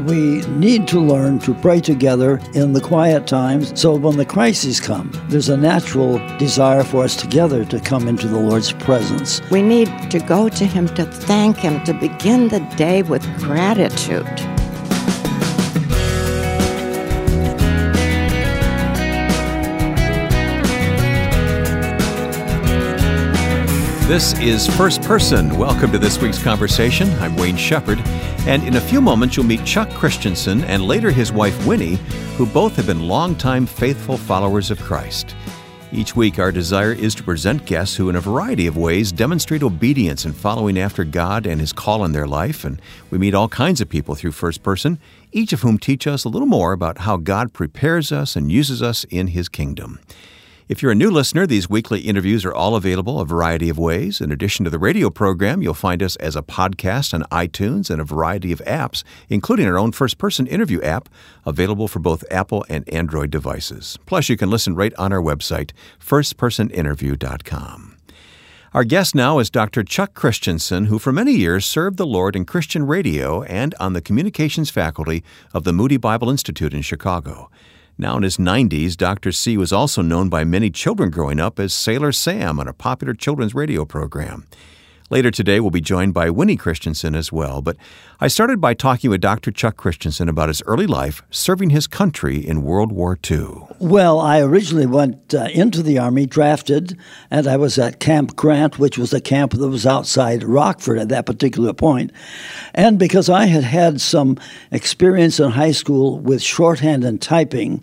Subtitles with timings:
[0.00, 4.80] We need to learn to pray together in the quiet times so when the crises
[4.80, 9.40] come, there's a natural desire for us together to come into the Lord's presence.
[9.48, 14.26] We need to go to Him to thank Him, to begin the day with gratitude.
[24.10, 25.56] This is First Person.
[25.56, 27.08] Welcome to this week's conversation.
[27.20, 28.00] I'm Wayne Shepherd,
[28.46, 31.98] and in a few moments you'll meet Chuck Christensen and later his wife Winnie,
[32.36, 35.34] who both have been longtime faithful followers of Christ.
[35.92, 39.64] Each week, our desire is to present guests who, in a variety of ways, demonstrate
[39.64, 42.64] obedience in following after God and His call in their life.
[42.64, 45.00] And we meet all kinds of people through First Person,
[45.32, 48.84] each of whom teach us a little more about how God prepares us and uses
[48.84, 49.98] us in His kingdom.
[50.70, 54.20] If you're a new listener, these weekly interviews are all available a variety of ways.
[54.20, 58.00] In addition to the radio program, you'll find us as a podcast on iTunes and
[58.00, 61.08] a variety of apps, including our own first person interview app,
[61.44, 63.98] available for both Apple and Android devices.
[64.06, 67.96] Plus, you can listen right on our website, firstpersoninterview.com.
[68.72, 69.82] Our guest now is Dr.
[69.82, 74.00] Chuck Christensen, who for many years served the Lord in Christian radio and on the
[74.00, 77.50] communications faculty of the Moody Bible Institute in Chicago.
[78.00, 79.30] Now in his 90s, Dr.
[79.30, 83.12] C was also known by many children growing up as Sailor Sam on a popular
[83.12, 84.46] children's radio program.
[85.12, 87.62] Later today, we'll be joined by Winnie Christensen as well.
[87.62, 87.76] But
[88.20, 89.50] I started by talking with Dr.
[89.50, 93.66] Chuck Christensen about his early life serving his country in World War II.
[93.80, 96.96] Well, I originally went uh, into the Army, drafted,
[97.28, 101.08] and I was at Camp Grant, which was a camp that was outside Rockford at
[101.08, 102.12] that particular point.
[102.72, 104.38] And because I had had some
[104.70, 107.82] experience in high school with shorthand and typing,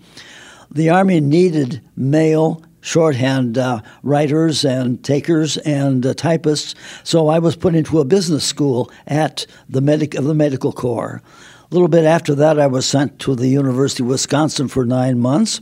[0.72, 6.74] the Army needed male shorthand uh, writers and takers and uh, typists.
[7.04, 11.22] So I was put into a business school at the medic of the medical corps.
[11.70, 15.20] A little bit after that, I was sent to the University of Wisconsin for nine
[15.20, 15.60] months.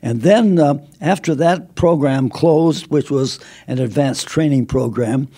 [0.00, 5.28] And then, uh, after that program closed, which was an advanced training program,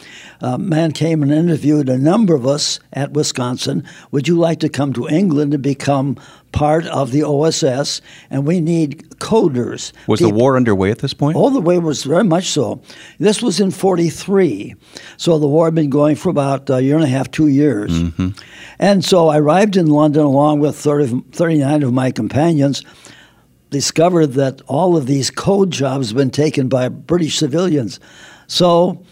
[0.40, 3.82] uh, man came and interviewed a number of us at Wisconsin.
[4.12, 6.16] Would you like to come to England and become
[6.54, 8.00] part of the OSS,
[8.30, 9.92] and we need coders.
[10.06, 11.36] Was People, the war underway at this point?
[11.36, 12.80] Oh, the way was very much so.
[13.18, 14.74] This was in 43.
[15.16, 17.90] So the war had been going for about a year and a half, two years.
[17.90, 18.28] Mm-hmm.
[18.78, 22.82] And so I arrived in London along with 30, 39 of my companions,
[23.70, 27.98] discovered that all of these code jobs had been taken by British civilians.
[28.46, 29.04] So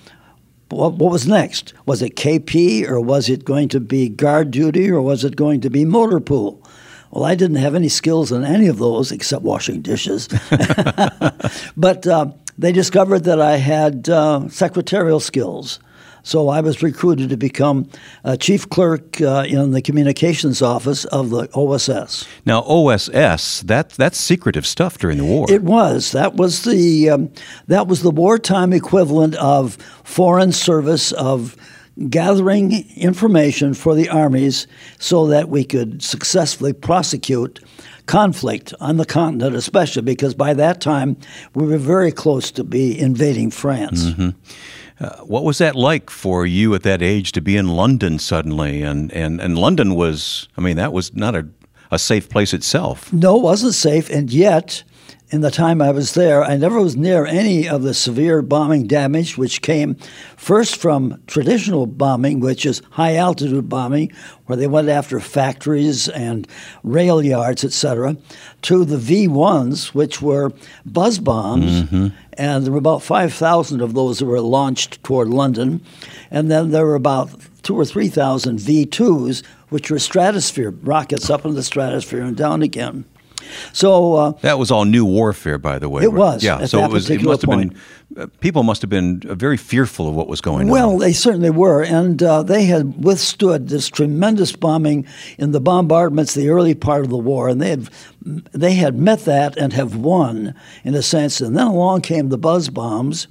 [0.68, 1.74] what, what, was next?
[1.86, 5.60] Was it KP or was it going to be guard duty or was it going
[5.62, 6.61] to be motor pool?
[7.12, 10.28] Well, I didn't have any skills in any of those except washing dishes.
[11.76, 15.78] but uh, they discovered that I had uh, secretarial skills.
[16.22, 17.90] So I was recruited to become
[18.24, 22.26] a chief clerk uh, in the communications office of the OSS.
[22.46, 25.50] Now, OSS that that's secretive stuff during the war.
[25.50, 26.12] It was.
[26.12, 27.30] That was the um,
[27.66, 29.74] that was the wartime equivalent of
[30.04, 31.56] foreign service of
[32.08, 34.66] gathering information for the armies
[34.98, 37.60] so that we could successfully prosecute
[38.06, 41.16] conflict on the continent, especially because by that time
[41.54, 44.04] we were very close to be invading France.
[44.04, 44.30] Mm-hmm.
[45.00, 48.82] Uh, what was that like for you at that age to be in London suddenly?
[48.82, 51.48] And, and, and London was, I mean, that was not a,
[51.90, 53.12] a safe place itself.
[53.12, 54.08] No, it wasn't safe.
[54.10, 54.82] And yet,
[55.32, 58.86] in the time I was there, I never was near any of the severe bombing
[58.86, 59.94] damage, which came
[60.36, 64.12] first from traditional bombing, which is high altitude bombing,
[64.44, 66.46] where they went after factories and
[66.84, 68.14] rail yards, etc.,
[68.60, 70.52] to the V 1s, which were
[70.84, 71.82] buzz bombs.
[71.84, 72.08] Mm-hmm.
[72.34, 75.82] And there were about 5,000 of those that were launched toward London.
[76.30, 77.30] And then there were about
[77.62, 82.60] two or 3,000 V 2s, which were stratosphere rockets up in the stratosphere and down
[82.60, 83.06] again.
[83.72, 86.02] So uh, that was all new warfare, by the way.
[86.02, 86.42] It was.
[86.42, 86.64] Yeah.
[86.66, 87.10] so it was.
[87.10, 87.72] It must have point.
[87.72, 88.24] been.
[88.24, 90.88] Uh, people must have been uh, very fearful of what was going well, on.
[90.90, 95.06] Well, they certainly were, and uh, they had withstood this tremendous bombing
[95.38, 97.90] in the bombardments the early part of the war, and they had
[98.52, 101.40] they had met that and have won in a sense.
[101.40, 103.28] And then along came the buzz bombs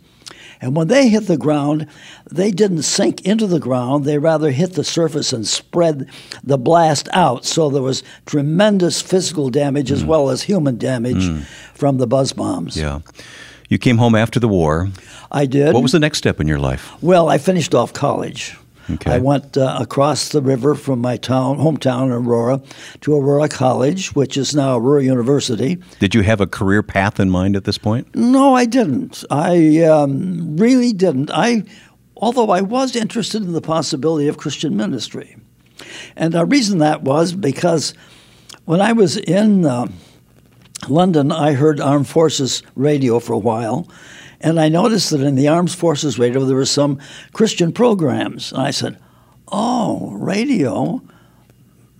[0.61, 1.87] and when they hit the ground,
[2.31, 4.05] they didn't sink into the ground.
[4.05, 6.07] They rather hit the surface and spread
[6.43, 7.45] the blast out.
[7.45, 10.07] So there was tremendous physical damage as mm.
[10.07, 11.43] well as human damage mm.
[11.73, 12.77] from the buzz bombs.
[12.77, 12.99] Yeah.
[13.69, 14.89] You came home after the war.
[15.31, 15.73] I did.
[15.73, 16.91] What was the next step in your life?
[17.01, 18.55] Well, I finished off college.
[18.93, 19.11] Okay.
[19.13, 22.61] I went uh, across the river from my town, hometown, Aurora,
[23.01, 25.77] to Aurora College, which is now Aurora University.
[25.99, 28.13] Did you have a career path in mind at this point?
[28.15, 29.23] No, I didn't.
[29.29, 31.31] I um, really didn't.
[31.31, 31.63] I,
[32.17, 35.37] although I was interested in the possibility of Christian ministry.
[36.15, 37.93] And the reason that was because
[38.65, 39.87] when I was in uh,
[40.87, 43.87] London, I heard Armed Forces radio for a while,
[44.41, 46.99] and I noticed that in the Armed Forces radio there were some
[47.33, 48.51] Christian programs.
[48.51, 48.97] And I said,
[49.51, 51.01] Oh, radio,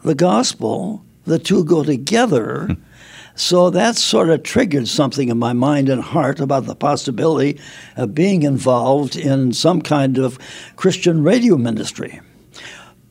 [0.04, 2.76] the gospel, the two go together.
[3.34, 7.60] So that sort of triggered something in my mind and heart about the possibility
[7.96, 10.38] of being involved in some kind of
[10.76, 12.20] Christian radio ministry.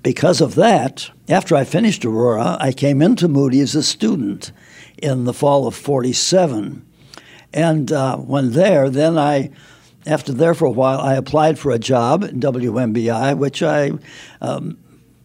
[0.03, 4.53] Because of that, after I finished Aurora, I came into Moody as a student
[4.99, 6.87] in the fall of 47.
[7.52, 9.50] And uh, when there, then I,
[10.06, 13.93] after there for a while, I applied for a job at WMBI, which I
[14.41, 14.79] um,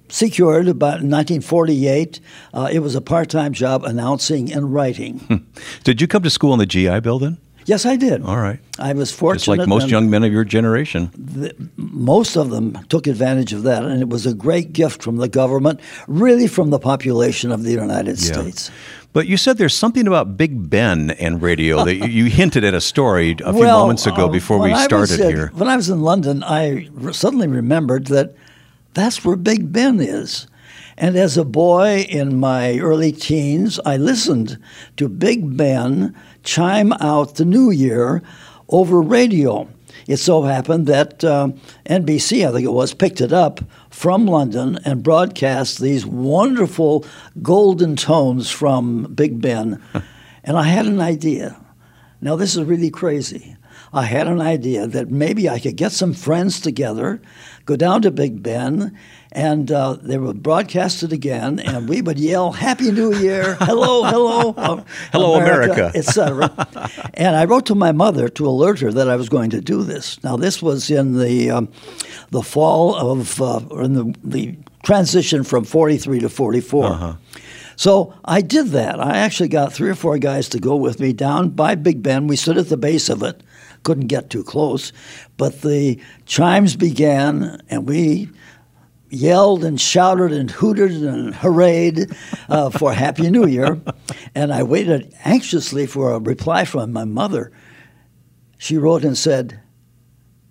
[0.10, 2.20] secured about 1948.
[2.54, 5.48] Uh, it was a part time job announcing and writing.
[5.84, 7.38] Did you come to school in the GI building?
[7.66, 8.24] Yes, I did.
[8.24, 8.60] All right.
[8.78, 9.40] I was fortunate.
[9.40, 11.10] Just like most young men of your generation.
[11.18, 15.18] the- most of them took advantage of that, and it was a great gift from
[15.18, 18.34] the government, really from the population of the United Yeah.
[18.34, 18.70] States.
[19.14, 22.82] But you said there's something about Big Ben and radio that you, hinted at a
[22.82, 25.52] story a few Well, moments ago uh, before when we started in- here.
[25.56, 28.36] When I was in London, I r- suddenly remembered that
[28.94, 30.48] that's where Big Ben is.
[30.98, 34.58] And as a boy in my early teens, I listened
[34.98, 38.22] to Big Ben chime out the new year
[38.70, 39.68] over radio.
[40.08, 41.50] It so happened that uh,
[41.86, 43.60] NBC, I think it was, picked it up
[43.90, 47.06] from London and broadcast these wonderful
[47.42, 49.82] golden tones from Big Ben.
[50.44, 51.60] and I had an idea.
[52.22, 53.58] Now, this is really crazy.
[53.94, 57.22] I had an idea that maybe I could get some friends together,
[57.66, 58.98] go down to Big Ben,
[59.32, 64.04] and uh, they would broadcast it again, and we would yell "Happy New Year!" "Hello,
[64.04, 66.68] hello, uh, Hello, America." etc.
[67.14, 69.84] and I wrote to my mother to alert her that I was going to do
[69.84, 70.24] this.
[70.24, 71.70] Now, this was in the um,
[72.32, 77.18] the fall of uh, or in the, the transition from 43 to 44.
[77.76, 79.00] So I did that.
[79.00, 82.28] I actually got three or four guys to go with me down by Big Ben.
[82.28, 83.42] We stood at the base of it,
[83.86, 84.92] couldn't get too close,
[85.38, 88.30] but the chimes began, and we
[89.10, 92.12] yelled and shouted and hooted and hurrayed
[92.50, 93.80] uh, for Happy New Year.
[94.38, 97.54] And I waited anxiously for a reply from my mother.
[98.58, 99.62] She wrote and said,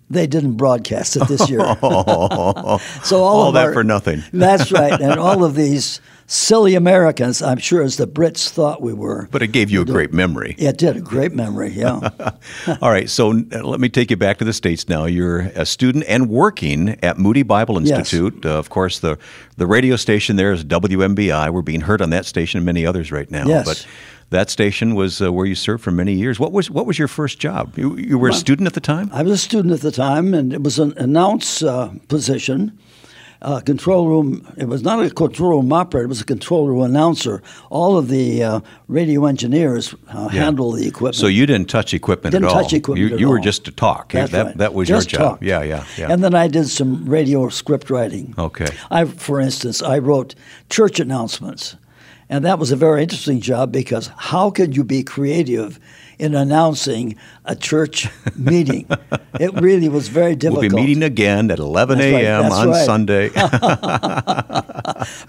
[0.09, 1.59] they didn't broadcast it this year.
[1.83, 2.79] so all,
[3.13, 4.23] All of that our- for nothing.
[4.33, 4.99] That's right.
[4.99, 9.27] And all of these silly Americans, I'm sure as the Brits thought we were.
[9.31, 10.55] But it gave you a great memory.
[10.57, 12.09] Yeah, It did a great memory, yeah.
[12.81, 15.05] All right, so uh, let me take you back to the States now.
[15.05, 17.99] You're a student and working at Moody Bible Yes.
[17.99, 18.45] Institute.
[18.45, 19.17] Uh, of course, the,
[19.57, 21.51] the radio station there is WMBI.
[21.51, 23.45] We're being heard on that station and many others right now.
[23.45, 23.65] Yes.
[23.65, 23.87] But
[24.31, 26.39] that station was uh, where you served for many years.
[26.39, 27.77] What was, what was your first job?
[27.77, 29.09] You, you were a student at the time?
[29.13, 32.77] I was a student at the time, and it was an announce uh, position.
[33.41, 34.47] Uh, control room.
[34.57, 36.05] It was not a control room operator.
[36.05, 37.43] It was a control room announcer.
[37.69, 40.43] All of the uh, radio engineers uh, Yeah.
[40.45, 41.15] handle the equipment.
[41.15, 42.63] So you didn't touch equipment Didn't at all.
[42.63, 43.43] touch equipment You, you were all.
[43.43, 44.13] just to talk.
[44.13, 44.57] That's that, right.
[44.57, 45.31] that was Just your job.
[45.33, 45.41] talk.
[45.43, 46.11] Yeah, yeah, yeah.
[46.11, 48.33] And then I did some radio script writing.
[48.37, 48.67] Okay.
[48.89, 50.33] I, for instance, I wrote
[50.69, 51.75] church announcements,
[52.29, 55.79] and that was a very interesting job because how could you be creative
[56.17, 58.87] in announcing a church meeting?
[59.39, 60.71] it really was very difficult.
[60.71, 62.51] we'll be meeting again at 11 That's right, a.m.
[62.51, 62.85] on right.
[62.85, 63.29] Sunday.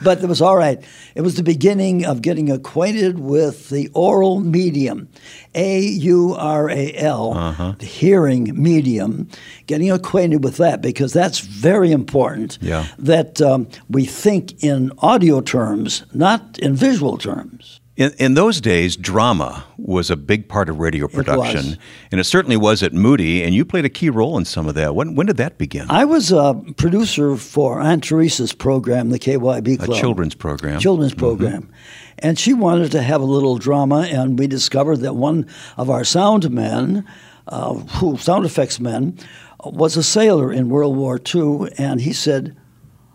[0.03, 0.83] but it was all right.
[1.15, 5.09] It was the beginning of getting acquainted with the oral medium,
[5.55, 7.75] A U R A L, Uh-huh.
[7.79, 9.29] the hearing medium.
[9.67, 12.59] Getting acquainted with that because that's very important.
[12.61, 12.87] Yeah.
[12.99, 16.86] That um, we think in audio terms, not in visual
[17.19, 17.81] terms.
[17.97, 21.79] In, in those days, drama was a big part of radio production, was.
[22.13, 23.43] and it certainly was at Moody.
[23.43, 24.95] And you played a key role in some of that.
[24.95, 25.87] When when did that begin?
[25.91, 30.79] I was a producer for Aunt Teresa's program, the KYB Club, a children's program.
[30.79, 31.71] children's program.
[32.19, 35.47] And she wanted to have a little drama, and we discovered that one
[35.79, 37.07] of our sound men,
[37.49, 39.19] uh, who sound effects men,
[39.65, 42.57] was a sailor in World War II, and he said,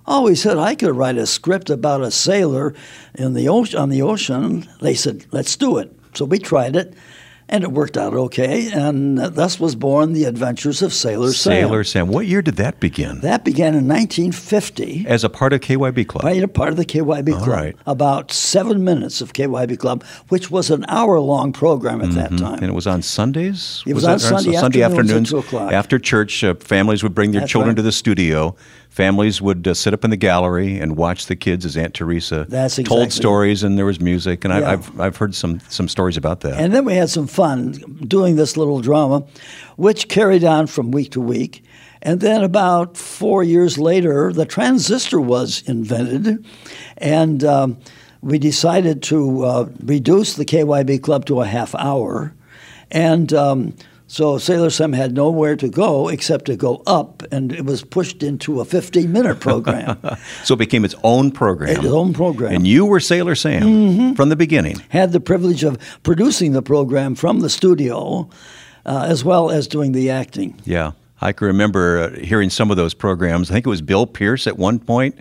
[0.07, 2.73] "Oh, he said I could write a script about a sailor
[3.15, 6.93] in the ocean on the ocean." They said, "Let's do it." So we tried it,
[7.47, 11.53] and it worked out okay, and thus was born the Adventures of Sailor Sam.
[11.53, 12.07] Sailor Sam.
[12.09, 13.21] What year did that begin?
[13.21, 15.05] That began in 1950.
[15.07, 16.23] As a part of KYB Club.
[16.25, 17.47] Right, a part of the KYB Club.
[17.47, 17.75] right.
[17.85, 22.55] About seven minutes of KYB Club, which was an hour-long program at that time.
[22.55, 23.83] And it was on Sundays.
[23.85, 25.71] It was on that- or Sunday Sunday afternoons afternoons at 2 o'clock.
[25.73, 26.43] after church.
[26.43, 27.77] Uh, families would bring their That's children right.
[27.77, 28.55] to the studio.
[28.91, 32.45] Families would uh, sit up in the gallery and watch the kids as Aunt Teresa
[32.49, 34.43] That's told stories, and there was music.
[34.43, 34.71] And I, Yeah.
[34.71, 36.59] I've I've heard some some stories about that.
[36.59, 37.71] And then we had some fun
[38.05, 39.23] doing this little drama,
[39.77, 41.63] which carried on from week to week.
[42.01, 46.45] And then about four years later, the transistor was invented,
[46.97, 47.77] and um,
[48.21, 52.33] we decided to uh, reduce the KYB club to a half hour.
[52.91, 53.73] And um,
[54.11, 58.23] so Sailor Sam had nowhere to go except to go up, and it was pushed
[58.23, 59.97] into a 15 minute program.
[60.43, 61.77] so it became its own program.
[61.77, 62.53] Its own program.
[62.53, 64.13] And you were Sailor Sam mm-hmm.
[64.15, 64.83] from the beginning.
[64.89, 68.29] Had the privilege of producing the program from the studio,
[68.85, 70.59] uh, as well as doing the acting.
[70.65, 70.91] Yeah.
[71.21, 73.49] I can remember uh, hearing some of those programs.
[73.49, 75.15] I think it was Bill Pierce at one point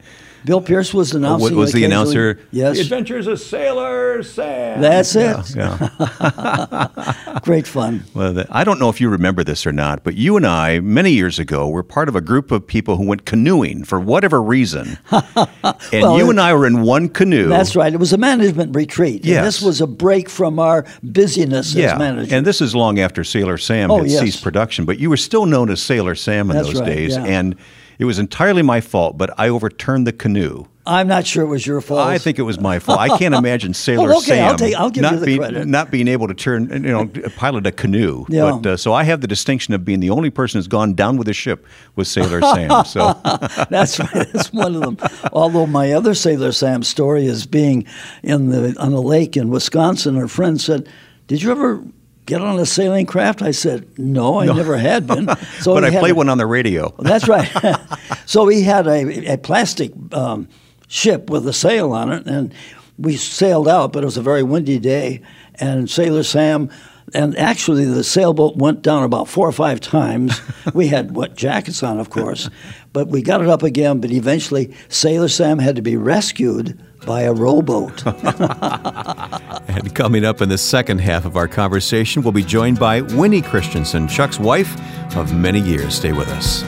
[0.45, 1.57] Bill Pierce was uh, announcing.
[1.57, 2.39] was the announcer?
[2.51, 2.77] Yes.
[2.77, 4.81] The Adventures of Sailor Sam.
[4.81, 5.55] That's it.
[5.55, 5.89] Yeah.
[6.01, 7.41] yeah.
[7.43, 8.05] Great fun.
[8.15, 11.13] Well, I don't know if you remember this or not, but you and I, many
[11.13, 14.99] years ago, were part of a group of people who went canoeing for whatever reason.
[15.11, 15.49] and
[15.93, 17.49] well, you and I were in one canoe.
[17.49, 17.93] That's right.
[17.93, 19.25] It was a management retreat.
[19.25, 19.45] Yes.
[19.45, 21.93] this was a break from our busyness yeah.
[21.93, 22.33] as managers.
[22.33, 24.21] And this is long after Sailor Sam oh, had yes.
[24.21, 27.17] ceased production, but you were still known as Sailor Sam in That's those right, days.
[27.17, 27.25] Yeah.
[27.25, 27.57] And
[28.01, 30.65] it was entirely my fault, but I overturned the canoe.
[30.87, 32.01] I'm not sure it was your fault.
[32.01, 32.99] I think it was my fault.
[32.99, 35.37] I can't imagine Sailor well, okay, Sam I'll, take, I'll give not you the be,
[35.37, 35.69] credit.
[35.69, 38.25] not being able to turn, you know, pilot a canoe.
[38.31, 38.59] Yeah.
[38.63, 41.19] But, uh, so I have the distinction of being the only person who's gone down
[41.19, 42.87] with a ship with Sailor Sam.
[42.87, 43.21] So
[43.71, 44.33] that's right.
[44.33, 44.97] That's one of them.
[45.35, 47.87] Although my other Sailor Sam story is being
[48.23, 50.17] in the on a lake in Wisconsin.
[50.17, 50.89] Her friend said,
[51.27, 51.85] "Did you ever?"
[52.31, 53.43] Get on a sailing craft?
[53.43, 54.53] I said, no, I no.
[54.53, 55.29] never had been.
[55.63, 56.95] So but I played a, one on the radio.
[57.01, 57.51] That's right.
[58.25, 60.49] so we had a, a plastic um,
[60.87, 62.55] ship with a sail on it, and
[62.97, 65.23] we sailed out, but it was a very windy day.
[65.57, 66.71] And Sailor Sam,
[67.15, 70.41] and actually the sailboat went down about four or five times.
[70.73, 72.49] we had wet jackets on, of course,
[72.93, 74.01] but we got it up again.
[74.01, 78.07] But eventually, Sailor Sam had to be rescued by a rowboat.
[79.69, 83.43] and coming up in the second half of our conversation, we'll be joined by Winnie
[83.43, 84.77] Christensen, Chuck's wife
[85.17, 85.95] of many years.
[85.95, 86.63] Stay with us.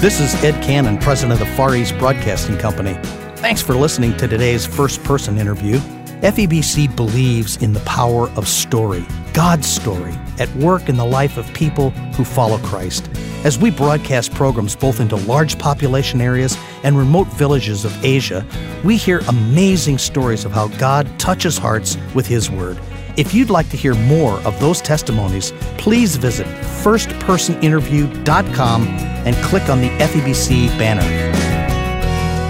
[0.00, 2.94] This is Ed Cannon, president of the Far East Broadcasting Company.
[3.36, 5.78] Thanks for listening to today's first person interview.
[6.20, 11.46] FEBC believes in the power of story, God's story, at work in the life of
[11.54, 13.08] people who follow Christ.
[13.44, 18.44] As we broadcast programs both into large population areas and remote villages of Asia,
[18.82, 22.78] we hear amazing stories of how God touches hearts with His Word.
[23.16, 26.46] If you'd like to hear more of those testimonies, please visit
[26.82, 31.04] firstpersoninterview.com and click on the FEBC banner.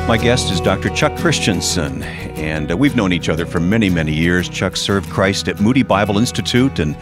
[0.08, 0.88] My guest is Dr.
[0.90, 4.48] Chuck Christensen, and uh, we've known each other for many, many years.
[4.48, 6.96] Chuck served Christ at Moody Bible Institute and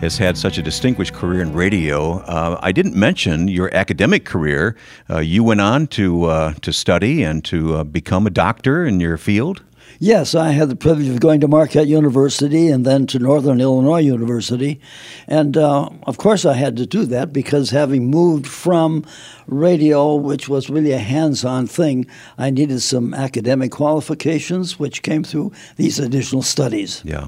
[0.00, 2.20] has had such a distinguished career in radio.
[2.20, 4.76] Uh, I didn't mention your academic career.
[5.10, 9.00] Uh, you went on to uh, to study and to uh, become a doctor in
[9.00, 9.62] your field.
[10.00, 14.00] Yes, I had the privilege of going to Marquette University and then to Northern Illinois
[14.00, 14.80] University.
[15.26, 19.04] And uh, of course, I had to do that because having moved from
[19.48, 25.24] radio, which was really a hands on thing, I needed some academic qualifications, which came
[25.24, 27.02] through these additional studies.
[27.04, 27.26] Yeah.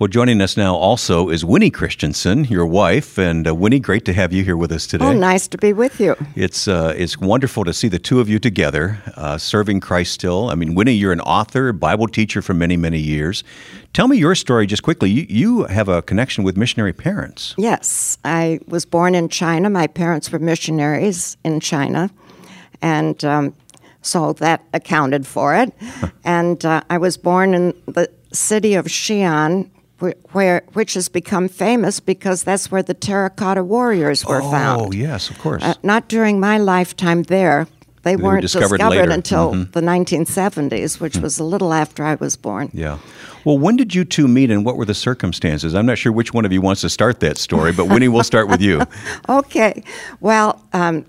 [0.00, 4.14] Well, joining us now also is Winnie Christensen, your wife, and uh, Winnie, great to
[4.14, 5.04] have you here with us today.
[5.04, 6.16] Oh, nice to be with you.
[6.34, 10.48] It's uh, it's wonderful to see the two of you together, uh, serving Christ still.
[10.48, 13.44] I mean, Winnie, you're an author, Bible teacher for many many years.
[13.92, 15.10] Tell me your story just quickly.
[15.10, 17.54] You, you have a connection with missionary parents.
[17.58, 19.68] Yes, I was born in China.
[19.68, 22.10] My parents were missionaries in China,
[22.80, 23.22] and.
[23.22, 23.54] Um,
[24.02, 25.74] so that accounted for it.
[26.24, 29.68] and uh, I was born in the city of Xi'an,
[30.32, 34.80] where which has become famous because that's where the terracotta warriors were oh, found.
[34.82, 35.62] Oh, yes, of course.
[35.62, 37.66] Uh, not during my lifetime there.
[38.02, 39.70] They, they weren't were discovered, discovered until mm-hmm.
[39.72, 41.22] the 1970s, which mm.
[41.22, 42.70] was a little after I was born.
[42.72, 42.98] Yeah.
[43.44, 45.74] Well, when did you two meet and what were the circumstances?
[45.74, 48.24] I'm not sure which one of you wants to start that story, but Winnie, we'll
[48.24, 48.82] start with you.
[49.28, 49.82] okay.
[50.20, 51.04] Well, um,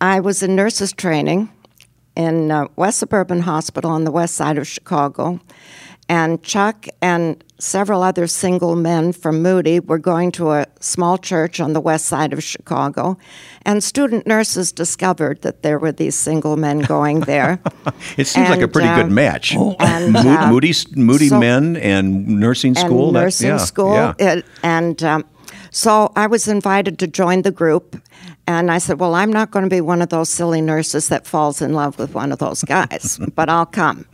[0.00, 1.50] I was in nurses training
[2.16, 5.40] in uh, West Suburban Hospital on the west side of Chicago.
[6.08, 11.60] And Chuck and several other single men from Moody were going to a small church
[11.60, 13.18] on the west side of Chicago.
[13.62, 17.60] And student nurses discovered that there were these single men going there.
[18.16, 19.54] it seems and, like a pretty uh, good match.
[19.54, 23.06] And, Mo- uh, Moody, Moody so, men and nursing school.
[23.06, 23.94] And nursing yeah, school.
[23.94, 24.14] Yeah.
[24.18, 25.24] It, and um,
[25.70, 28.00] so I was invited to join the group.
[28.46, 31.26] And I said, Well, I'm not going to be one of those silly nurses that
[31.26, 34.06] falls in love with one of those guys, but I'll come.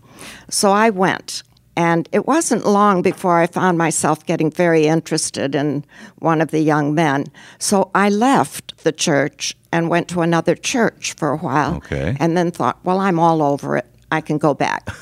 [0.48, 1.42] So I went.
[1.76, 5.84] And it wasn't long before I found myself getting very interested in
[6.18, 7.26] one of the young men.
[7.58, 11.76] So I left the church and went to another church for a while.
[11.76, 12.16] Okay.
[12.20, 13.86] And then thought, well, I'm all over it.
[14.10, 14.88] I can go back.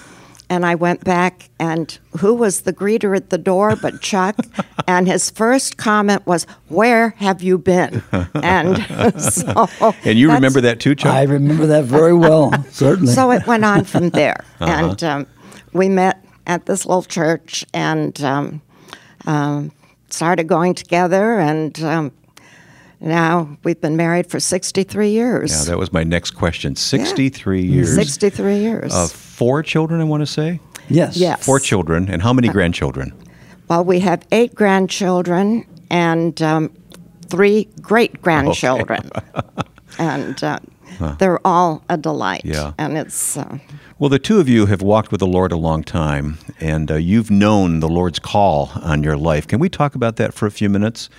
[0.53, 4.37] And I went back, and who was the greeter at the door but Chuck?
[4.89, 8.03] and his first comment was, Where have you been?
[8.35, 9.69] And so.
[10.05, 11.15] And you remember that too, Chuck?
[11.15, 13.12] I remember that very well, certainly.
[13.12, 14.45] So it went on from there.
[14.59, 15.29] And um,
[15.73, 18.62] we met at this little church and um,
[19.26, 19.73] um,
[20.11, 21.38] started going together.
[21.38, 22.12] And um,
[23.00, 25.52] now we've been married for 63 years.
[25.52, 26.76] yeah, that was my next question.
[26.76, 27.94] 63 years.
[27.94, 28.94] 63 years.
[28.94, 30.61] Uh, four children, I want to say?
[30.88, 31.16] yes.
[31.16, 31.44] Yes.
[31.44, 32.09] Four children.
[32.11, 33.12] And how many grandchildren?
[33.68, 36.73] well, we have eight grandchildren and um,
[37.28, 39.09] three great grandchildren.
[39.99, 40.59] and uh,
[41.18, 42.42] they're all a delight.
[42.44, 42.73] Yeah.
[42.78, 43.37] And it's.
[43.37, 43.59] Uh,
[43.99, 46.94] Well, the two of you have walked with the Lord a long time, and uh,
[46.94, 49.47] you've known the Lord's call on your life.
[49.47, 51.11] Can we talk about that for a few minutes?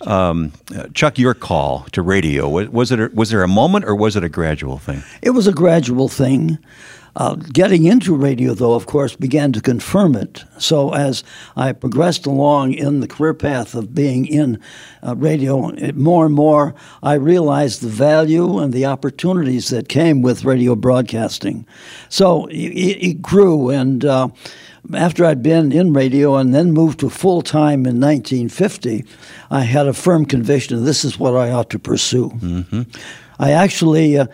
[0.00, 0.52] Um,
[0.92, 3.00] Chuck, your call to radio was, was it?
[3.00, 5.02] A, was there a moment, or was it a gradual thing?
[5.22, 6.58] It was a gradual thing.
[7.16, 10.42] Uh, getting into radio, though, of course, began to confirm it.
[10.58, 11.22] So as
[11.56, 14.58] I progressed along in the career path of being in
[15.06, 16.74] uh, radio, it, more and more
[17.04, 21.66] I realized the value and the opportunities that came with radio broadcasting.
[22.08, 24.28] So it, it grew, and uh,
[24.92, 29.04] after I'd been in radio and then moved to full time in 1950,
[29.50, 32.32] I had a firm conviction this is what I ought to pursue.
[33.36, 34.26] I actually uh,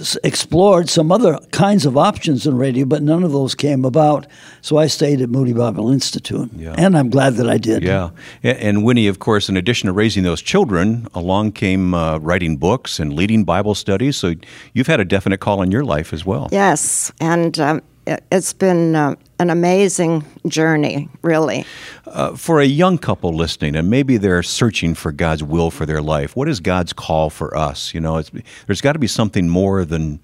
[0.00, 4.26] s- explored some other kinds of options in radio, but none of those came about.
[4.62, 6.74] So I stayed at Moody Bible Institute, Yeah.
[6.76, 7.84] and I'm glad that I did.
[7.84, 8.10] Yeah,
[8.42, 12.98] and Winnie, of course, in addition to raising those children, along came uh, writing books
[12.98, 14.16] and leading Bible studies.
[14.16, 14.34] So
[14.72, 16.48] you've had a definite call in your life as well.
[16.50, 17.84] Yes, and um, it,
[18.30, 21.64] it's been uh, an amazing journey, really.
[22.06, 26.02] Uh, for a young couple listening, and maybe they're searching for God's will for their
[26.02, 27.94] life, what is God's call for us?
[27.94, 28.30] You know, it's,
[28.66, 30.20] there's got to be something more than,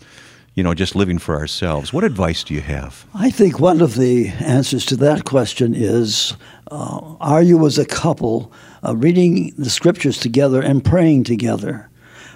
[0.55, 1.93] you know, just living for ourselves.
[1.93, 3.07] What advice do you have?
[3.15, 6.37] I think one of the answers to that question is
[6.71, 8.53] uh, Are you as a couple
[8.85, 11.89] uh, reading the scriptures together and praying together?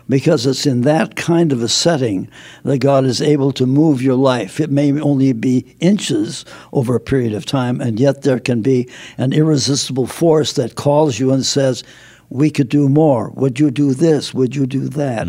[0.09, 2.29] Because it's in that kind of a setting
[2.65, 4.59] that God is able to move your life.
[4.59, 8.89] It may only be inches over a period of time, and yet there can be
[9.19, 11.85] an irresistible force that calls you and says,
[12.31, 13.31] we could do more.
[13.31, 14.35] Would you do this?
[14.35, 15.27] Would you do that?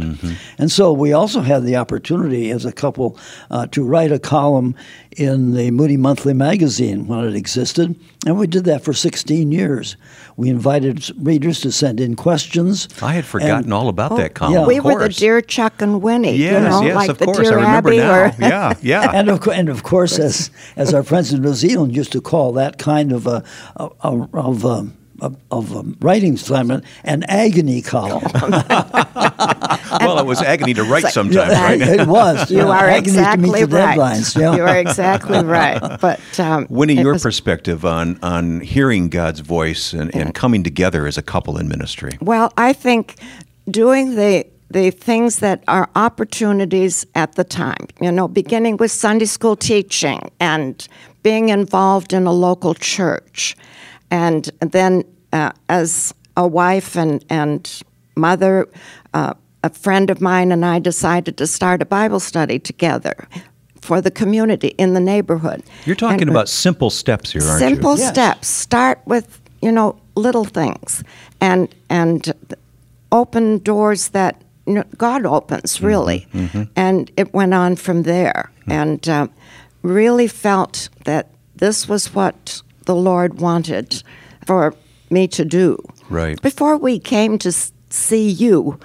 [0.58, 3.18] And so we also had the opportunity as a couple
[3.50, 4.76] uh, to write a column
[5.18, 9.96] in the Moody Monthly magazine when it existed, and we did that for 16 years.
[10.38, 12.88] We invited readers to send in questions.
[13.02, 14.54] I had forgotten And- all about that column.
[14.54, 14.62] yeah.
[14.62, 15.18] of we were the course.
[15.18, 17.38] Dear Chuck and Winnie, Yes, you know, yes, like of the course.
[17.40, 17.98] Dear I remember Abby.
[17.98, 18.20] now.
[18.26, 19.12] Or, yeah, yeah.
[19.14, 22.22] and of, co- and of course, as as our friends in New Zealand used to
[22.22, 23.44] call that kind of a,
[23.78, 28.24] a, a of um, of, of um, writing assignment an agony column.
[30.02, 31.82] well, it was agony to write sometimes, right?
[31.82, 32.50] it was.
[32.52, 33.98] you yeah, are agony exactly to meet the right.
[33.98, 34.40] deadlines.
[34.40, 34.56] Yeah.
[34.56, 36.00] You are exactly right.
[36.00, 41.08] But um, Winnie, your was- perspective on, on hearing God's voice and, and coming together
[41.08, 42.18] as a couple in ministry.
[42.22, 43.16] Well, I think
[43.70, 49.26] doing the the things that are opportunities at the time, you know, beginning with Sunday
[49.26, 50.88] school teaching and
[51.24, 53.58] being involved in a local church,
[54.12, 57.82] and then uh, as a wife and and
[58.16, 58.68] mother,
[59.14, 63.28] uh, a friend of mine and I decided to start a Bible study together
[63.82, 65.64] for the community in the neighborhood.
[65.86, 68.02] You're talking And- about simple steps here, aren't simple you?
[68.02, 68.10] Yes.
[68.12, 71.04] steps start with you know little things
[71.42, 72.34] and and
[73.12, 76.28] open doors that you know, god opens really
[76.76, 79.28] and it went on from there and uh,
[79.82, 84.02] really felt that this was what the lord wanted
[84.48, 84.74] for
[85.12, 85.78] me to do
[86.10, 86.42] Right.
[86.42, 87.52] before we came to
[87.90, 88.80] see you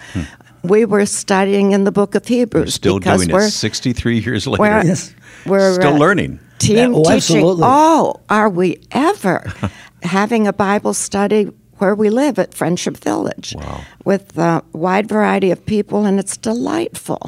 [0.63, 4.61] we were studying in the book of hebrews Still doing we're it 63 years later.
[4.63, 5.15] we're, Yes.
[5.47, 6.39] we're Still uh, learning.
[6.59, 7.17] Team Yeah, oh, teaching.
[7.17, 7.65] absolutely.
[7.67, 9.39] Oh, are we ever
[10.03, 11.43] having a Bible study
[11.81, 13.81] where we live at Friendship Village Wow.
[14.05, 17.21] with a wide variety of people, and it's delightful.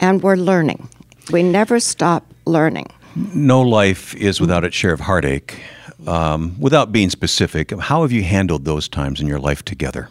[0.00, 0.88] And we're learning.
[1.32, 2.86] We never stop learning.
[3.34, 5.60] No life is without its share of heartache.
[6.06, 10.08] Um, without being specific, how have you handled those times in your life together?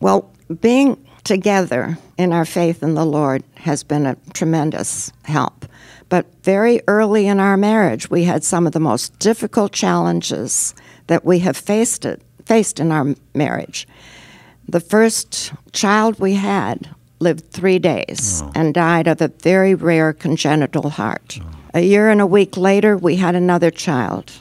[0.00, 5.66] Well, being together in our faith in the Lord has been a tremendous help.
[6.08, 10.74] But very early in our marriage, we had some of the most difficult challenges
[11.06, 13.86] that we have faced it, faced in our marriage.
[14.68, 16.88] The first child we had
[17.20, 21.40] lived three days and died of a very rare congenital heart.
[21.74, 24.32] A year and a week later, we had another child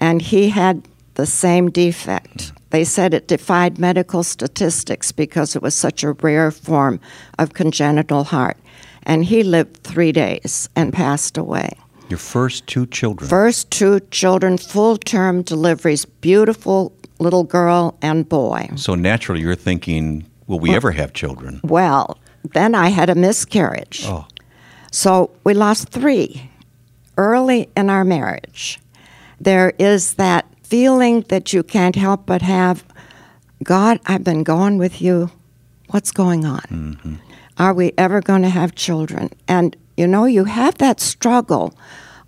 [0.00, 2.52] and he had the same defect.
[2.70, 7.00] They said it defied medical statistics because it was such a rare form
[7.38, 8.56] of congenital heart.
[9.04, 11.70] And he lived three days and passed away.
[12.08, 13.28] Your first two children.
[13.28, 18.68] First two children, full term deliveries, beautiful little girl and boy.
[18.76, 21.60] So naturally, you're thinking, will we ever have children?
[21.62, 22.18] Well,
[22.52, 24.04] then I had a miscarriage.
[24.06, 24.26] Oh.
[24.90, 26.50] So we lost three
[27.16, 28.80] early in our marriage.
[29.44, 32.84] There is that feeling that you can't help but have
[33.62, 35.30] God, I've been going with you.
[35.90, 36.60] What's going on?
[36.70, 37.14] Mm-hmm.
[37.56, 39.30] Are we ever going to have children?
[39.46, 41.72] And you know, you have that struggle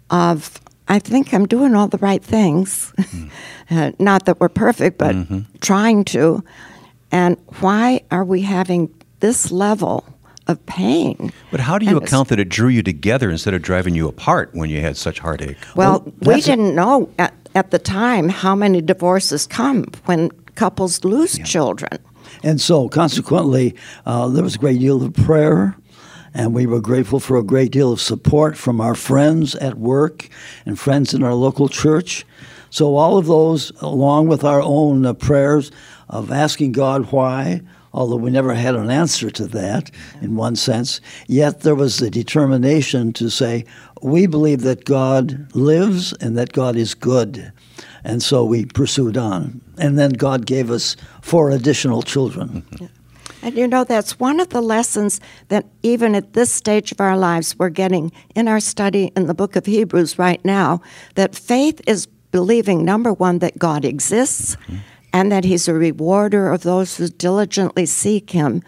[0.08, 2.92] of, I think I'm doing all the right things.
[2.96, 3.30] Mm.
[3.70, 5.40] uh, not that we're perfect, but Mm-hmm.
[5.60, 6.44] trying to.
[7.10, 8.88] And why are we having
[9.20, 10.04] this level
[10.46, 11.32] of pain?
[11.50, 14.08] But how do you And account that it drew you together instead of driving you
[14.08, 15.56] apart when you had such heartache?
[15.74, 21.38] Well, we didn't know at, at the time how many divorces come when couples lose
[21.38, 21.98] children.
[22.42, 25.76] And so, consequently, uh, there was a great deal of prayer,
[26.34, 30.28] and we were grateful for a great deal of support from our friends at work
[30.64, 32.26] and friends in our local church.
[32.70, 35.70] So, all of those, along with our own uh, prayers
[36.08, 37.62] of asking God why,
[37.96, 42.10] although we never had an answer to that in one sense, yet there was the
[42.10, 43.64] determination to say,
[44.02, 47.50] we believe that God lives and that God is good.
[48.04, 49.60] And so we pursued on.
[49.78, 52.64] And then God gave us four additional children.
[53.42, 57.16] And you know, that's one of the lessons that even at this stage of our
[57.16, 60.80] lives, we're getting in our study in the book of Hebrews right now
[61.14, 64.56] that faith is believing, number one, that God exists
[65.16, 68.62] and that He's a rewarder of those who diligently seek Him.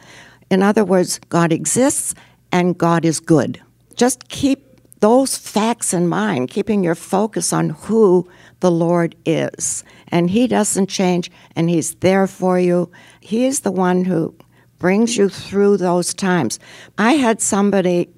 [0.51, 2.15] In other words, God exists
[2.51, 3.61] and God is good.
[3.97, 8.27] Just keep those facts in mind, keeping your focus on who
[8.61, 9.85] the Lord is.
[10.09, 12.91] And He doesn't change, and He's there for you.
[13.21, 14.35] He is the one who
[14.79, 16.59] brings you through those times.
[16.97, 18.09] I had somebody,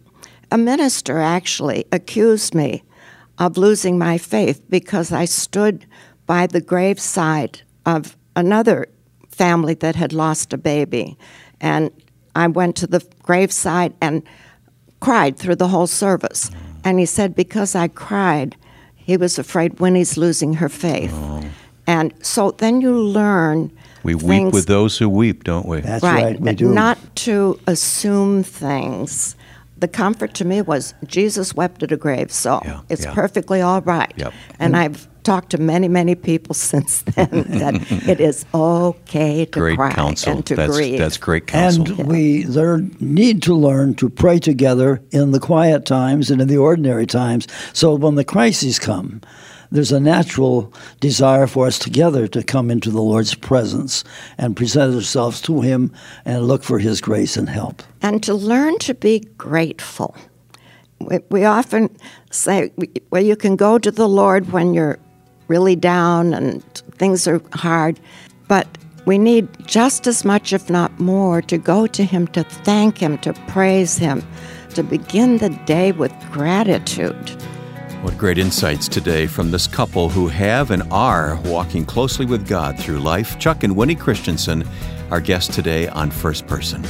[0.53, 2.85] a minister actually, accused me
[3.39, 5.85] of losing my faith because I stood
[6.27, 8.89] by the graveside of another
[9.29, 11.17] family that had lost a baby.
[11.61, 11.91] And
[12.35, 14.23] I went to the graveside and
[14.99, 16.51] cried through the whole service.
[16.85, 18.57] And he said, because I cried,
[18.97, 21.13] he was afraid Winnie's losing her faith.
[21.15, 21.45] Oh.
[21.87, 23.71] And so then you learn.
[24.03, 25.81] We weep with those who weep, don't we?
[25.81, 26.73] That's right, we do.
[26.73, 29.37] Not to assume things.
[29.81, 33.15] The comfort to me was Jesus wept at a grave, so Yeah, it's yeah.
[33.15, 34.13] perfectly all right.
[34.17, 34.33] Yep.
[34.59, 39.77] And I've talked to many, many people since then that it is okay to great
[39.79, 40.33] cry counsel.
[40.35, 40.99] and to that's, grieve.
[40.99, 41.87] that's great counsel.
[42.01, 46.49] And we there need to learn to pray together in the quiet times and in
[46.49, 47.47] the ordinary times.
[47.73, 49.21] So when the crises come,
[49.71, 54.05] there's a natural desire for us together to come into the Lord's presence
[54.37, 55.93] and present ourselves to Him
[56.25, 57.83] and look for His grace and help.
[58.03, 60.17] and to learn to be grateful.
[60.99, 61.97] We, we often
[62.31, 62.73] say,
[63.11, 64.99] well, you can go to the Lord when you're
[65.49, 66.63] really down and
[66.99, 67.99] things are hard,
[68.49, 68.67] but
[69.07, 73.19] we need just as much, if not more, to go to Him, to thank Him,
[73.19, 74.23] to praise Him,
[74.75, 77.37] to begin the day with gratitude.
[78.03, 82.79] What great insights today from this couple who have and are walking closely with God
[82.79, 83.39] through life.
[83.39, 84.67] Chuck and Winnie Christensen,
[85.11, 86.83] our guests today on First Person.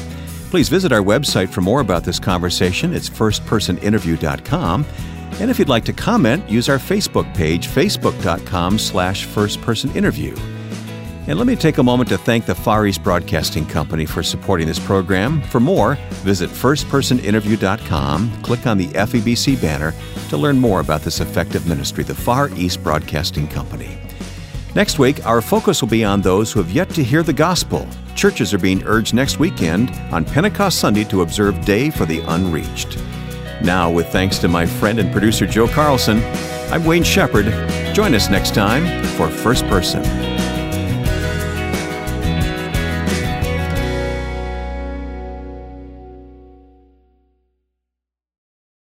[0.50, 2.94] Please visit our website for more about this conversation.
[2.94, 4.86] It's firstpersoninterview.com.
[5.40, 10.59] And if you'd like to comment, use our Facebook page, facebook.com slash firstpersoninterview.
[11.26, 14.66] And let me take a moment to thank the Far East Broadcasting Company for supporting
[14.66, 15.42] this program.
[15.42, 19.94] For more, visit firstpersoninterview.com, click on the FEBC banner
[20.30, 23.98] to learn more about this effective ministry, the Far East Broadcasting Company.
[24.74, 27.86] Next week, our focus will be on those who have yet to hear the gospel.
[28.14, 32.98] Churches are being urged next weekend on Pentecost Sunday to observe Day for the Unreached.
[33.62, 36.22] Now, with thanks to my friend and producer Joe Carlson,
[36.72, 37.46] I'm Wayne Shepherd.
[37.94, 40.29] Join us next time for First Person.